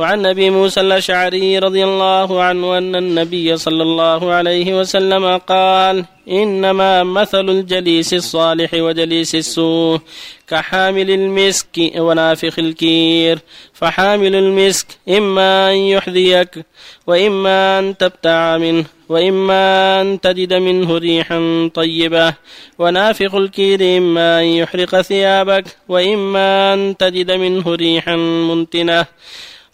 [0.00, 7.04] وعن أبي موسى الأشعري رضي الله عنه أن النبي صلى الله عليه وسلم قال إنما
[7.04, 10.00] مثل الجليس الصالح وجليس السوء
[10.48, 13.38] كحامل المسك ونافخ الكير.
[13.74, 16.64] فحامل المسك إما أن يحذيك
[17.06, 22.34] وإما أن تبتع منه وإما أن تجد منه ريحا طيبة.
[22.78, 29.06] ونافخ الكير إما أن يحرق ثيابك وإما أن تجد منه ريحا منتنة.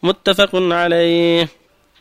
[0.02, 1.48] متفق عليه.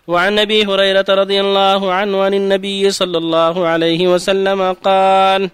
[0.07, 5.49] وعن أبي هريرة رضي الله عنه عن النبي صلى الله عليه وسلم قال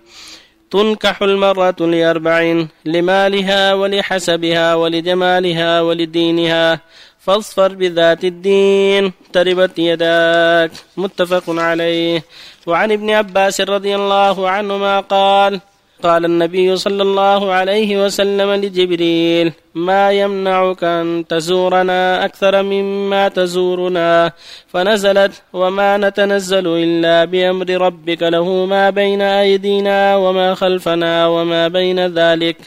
[0.71, 6.79] تنكح المرأة لأربع لمالها ولحسبها ولجمالها ولدينها
[7.19, 9.13] فاصفر بذات الدين.
[9.33, 10.71] تربت يداك.
[10.97, 12.23] متفق عليه.
[12.67, 15.61] وعن ابن عباس رضي الله عنهما قال
[16.03, 24.31] قال النبي صلى الله عليه وسلم لجبريل ما يمنعك أن تزورنا أكثر مما تزورنا؟
[24.67, 32.57] فنزلت وما نتنزل إلا بأمر ربك له ما بين أيدينا وما خلفنا وما بين ذلك.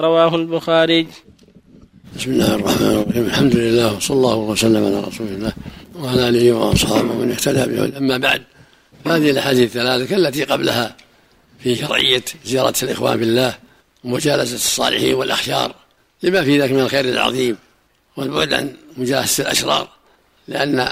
[0.00, 1.06] رواه البخاري.
[2.16, 3.24] بسم الله الرحمن الرحيم.
[3.26, 5.52] الحمد لله وصلى الله وسلم على رسول الله
[6.00, 7.98] وعلى آله وأصحابه ومن اهتدى به.
[7.98, 8.42] أما بعد
[9.04, 10.96] فهذه الأحاديث الثلاثة كالتي قبلها
[11.64, 13.58] في شرعية زيارة الإخوان بالله
[14.04, 15.74] ومجالسة الصالحين والأخيار
[16.22, 17.56] لما في ذلك من الخير العظيم
[18.16, 19.88] والبعد عن مجالسة الأشرار
[20.48, 20.88] لأن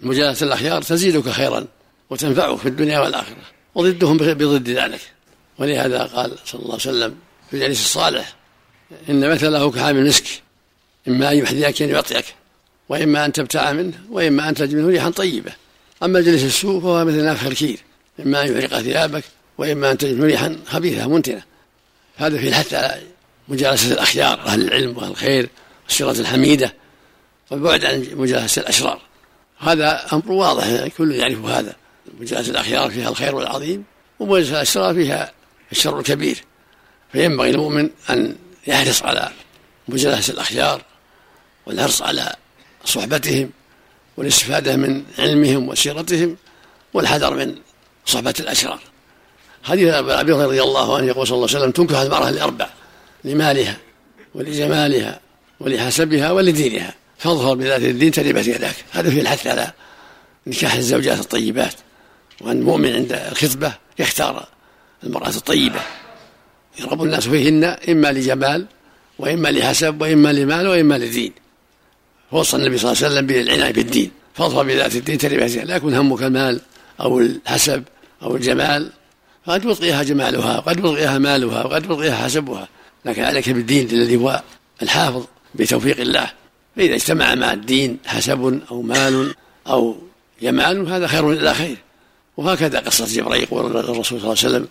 [0.00, 1.66] مجالسة الأخيار تزيدك خيرا
[2.10, 3.36] وتنفعك في الدنيا والآخرة
[3.74, 5.00] وضدهم بضد ذلك.
[5.58, 7.14] ولهذا قال صلى الله عليه وسلم
[7.50, 8.34] في الجليس الصالح
[9.08, 10.42] إن مثله كحامل المسك
[11.08, 12.24] إما أن يحذيك أن يعطيك
[12.88, 15.52] وإما أن تبتاع منه وإما أن تجد منه ريحا طيبة.
[16.02, 17.78] أما الجليس السوء فهو مثل نافخ الكير
[18.20, 19.24] إما أن يحرق ثيابك
[19.58, 21.42] وإما أن تجد ريحا خبيثة منتنة
[22.16, 23.02] هذا في الحث على
[23.48, 25.48] مجالسة الأخيار أهل العلم وأهل الخير
[25.84, 26.74] والسيرة الحميدة.
[27.50, 29.00] والبعد عن مجالسة الأشرار.
[29.58, 31.76] هذا أمر واضح الكل يعرف هذا.
[32.20, 33.84] مجالسة الأخيار فيها الخير العظيم
[34.18, 35.32] ومجالسة الأشرار فيها
[35.72, 36.44] الشر الكبير.
[37.12, 38.36] فينبغي المؤمن أن
[38.66, 39.30] يحرص على
[39.88, 40.82] مجالسة الأخيار
[41.66, 42.36] والحرص على
[42.84, 43.50] صحبتهم
[44.16, 46.36] والاستفادة من علمهم وسيرتهم
[46.94, 47.54] والحذر من
[48.06, 48.80] صحبة الأشرار.
[49.66, 52.68] حديث أبي هريرة رضي الله عنه يقول صلى الله عليه وسلم تنكح المرأة لأربع
[53.24, 53.76] لمالها
[54.34, 55.20] ولجمالها
[55.60, 56.94] ولحسبها ولدينها.
[57.18, 59.72] فاظهر بذات الدين تربت يداك هذا فيه الحث على
[60.46, 61.74] نكاح الزوجات الطيبات.
[62.40, 64.48] وأن المؤمن عند الخطبة يختار
[65.04, 65.80] المرأة الطيبة.
[66.80, 68.66] يرغب الناس فيهن إما لجمال
[69.18, 71.32] وإما لحسب وإما لمال وإما لدين.
[72.30, 74.10] فوصى النبي صلى الله عليه وسلم بالعناية بالدين.
[74.34, 76.60] فاظهر بذات الدين تربت لا يكون همك المال
[77.00, 77.82] أو الحسب
[78.22, 78.90] أو الجمال.
[79.46, 82.68] قد يطغيها جمالها وقد يطغيها مالها وقد يطغيها حسبها.
[83.04, 84.42] لكن عليك بالدين الذي هو
[84.82, 85.24] الحافظ
[85.54, 86.30] بتوفيق الله.
[86.76, 89.34] فإذا اجتمع مع الدين حسب أو مال
[89.66, 89.96] أو
[90.42, 91.76] جمال هذا خير إلى خير.
[92.36, 94.68] وهكذا قصة جبريل يقول الرسول صلى الله عليه وسلم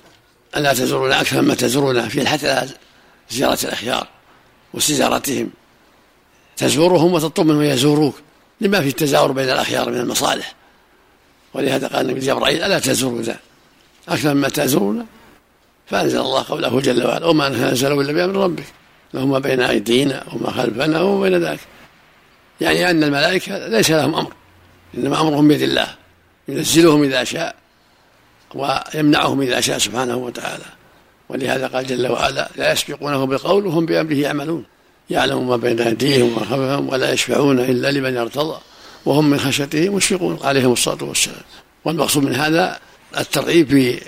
[0.57, 2.69] ألا تزورنا أكثر مما تزورنا في على
[3.29, 4.07] زيارة الأخيار
[4.73, 5.49] واستزارتهم.
[6.57, 8.15] تزورهم وتطلب منهم يزوروك.
[8.61, 10.55] لما في التزاور بين الأخيار من المصالح.
[11.53, 13.37] ولهذا قال النبي جبرائيل ألا تزورنا
[14.09, 15.05] أكثر مما تأزرون
[15.87, 18.65] فأنزل الله قوله جل وعلا وما نزل إلا بأمر ربك
[19.13, 21.59] له ما بين أيدينا وما خلفنا وما بين ذلك.
[22.61, 24.31] يعني أن الملائكة ليس لهم أمر
[24.97, 25.87] إنما أمرهم بيد الله
[26.47, 27.55] ينزلهم إذا شاء
[28.55, 30.65] ويمنعهم إذا شاء سبحانه وتعالى.
[31.29, 34.65] ولهذا قال جل وعلا لا يسبقونه بقول وهم بأمره يعملون.
[35.09, 38.59] يعلم ما بين أيديهم وما خلفهم ولا يشفعون إلا لمن ارتضى
[39.05, 41.41] وهم من خشيته مشفقون عليهم الصلاة والسلام.
[41.85, 42.79] والمقصود من هذا
[43.17, 44.01] الترغيب في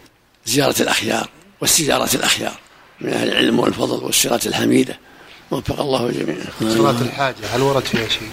[0.46, 1.30] زيارة الأخيار
[1.62, 2.60] واستزارة الأخيار
[3.02, 5.00] من أهل العلم والفضل والسيرة الحميدة.
[5.52, 6.46] وفق الله جميعا.
[6.60, 7.36] صلاة الحاجة.
[7.52, 8.30] هل ورد فيها شيء؟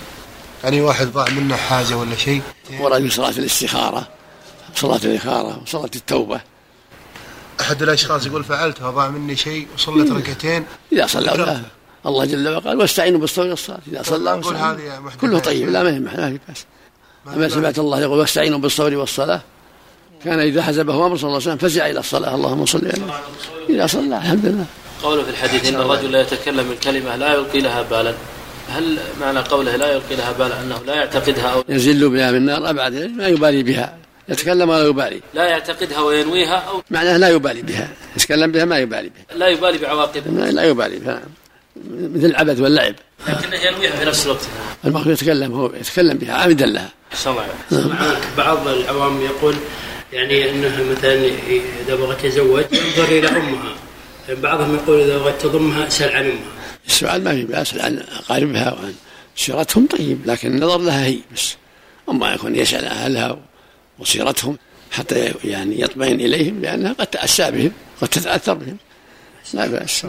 [0.65, 2.43] يعني واحد ضاع منه حاجة ولا شيء؟
[2.81, 4.09] ورد في صلاة الاستخارة
[4.75, 6.41] صلاة الإخارة وصلاة التوبة.
[7.61, 11.35] أحد الأشخاص يقول فعلتها ضاع مني شيء وصلت ركعتين؟ إذا صلى
[12.05, 12.25] الله.
[12.25, 13.81] جل وعلا قال واستعينوا بالصبر والصلاة.
[13.93, 14.43] إذا صلى
[15.21, 15.69] كله طيب.
[15.69, 16.65] لا ما في بأس.
[17.27, 19.43] أما سمعت الله يقول واستعينوا بالصبر والصلاة.
[20.25, 22.35] كان إذا حزبه أمر صلى الله عليه وسلم فزع إلى الصلاة.
[22.35, 23.21] اللهم صل عليه
[23.71, 24.65] إذا صلى الحمد لله.
[25.03, 28.15] قوله في الحديث إن الرجل لا يتكلم الكلمة لا يلقي لها بالا.
[28.69, 32.71] هل معنى قوله لا يلقي لها بالا أنه لا يعتقدها أو يزل بها من النار؟
[32.71, 33.99] أبعد ما يبالي بها.
[34.29, 35.21] يتكلم ولا يبالي.
[35.35, 37.89] لا يعتقدها وينويها أو معناه لا يبالي بها.
[38.17, 39.39] يتكلم بها ما يبالي بها.
[39.39, 40.51] لا يبالي بعواقبها.
[40.51, 41.23] لا يبالي بها.
[41.91, 42.95] مثل العبث واللعب.
[43.29, 44.49] لكنه ينويها في نفس الوقت.
[44.85, 46.91] المخلوق يتكلم هو يتكلم بها عامدا لها.
[48.37, 49.55] بعض العوام يقول
[50.15, 51.31] يعني أنها مثلا
[51.87, 53.75] إذا بغت تتزوج ينظر إلى أمها.
[54.29, 56.53] بعضهم يقول إذا بغت تضمها اسأل عن أمها.
[56.87, 58.95] السؤال ما في باس عن اقاربها وعن
[59.37, 59.87] سيرتهم.
[59.87, 61.57] طيب لكن النظر لها هي بس.
[62.09, 63.39] أما يكون يسأل أهلها
[63.99, 64.59] وسيرتهم
[64.91, 68.77] حتى يعني يطمئن إليهم لأنها قد تأسى بهم قد تتأثر بهم.
[69.53, 70.05] لا بأس.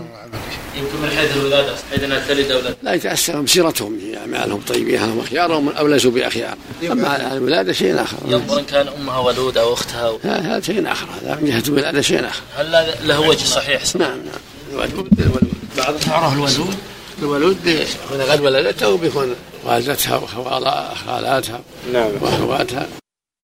[0.75, 5.69] يمكن من حيث الولادة حيث أنها تلد أولاد لا يتأثر بسيرتهم أعمالهم طيبين هم أخيارهم
[5.69, 6.57] أو ليسوا بأخيار.
[6.91, 8.17] أما الولادة شيء آخر.
[8.27, 10.19] ينظر إن كان أمها ولود أو أختها و...
[10.23, 11.07] هذا شيء آخر.
[11.21, 12.41] هذا من جهة الولادة شيء آخر.
[12.57, 14.41] هل له وجه صحيح؟ نعم نعم.
[14.71, 15.53] الولود الولود.
[15.77, 16.75] بعض تعرف الولود.
[17.19, 21.61] الولود بيكون قد ولدته بيكون والدتها وخالاتها
[21.93, 22.11] نعم.
[22.21, 22.87] وأخواتها.